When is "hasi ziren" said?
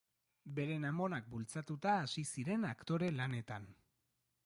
2.07-2.69